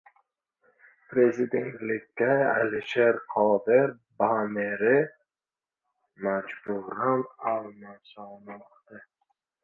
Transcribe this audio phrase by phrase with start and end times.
[1.09, 2.29] "Prezidentlikka
[2.61, 4.95] Alisher Qodir..." banneri
[6.23, 8.99] majburan almashtirildimi?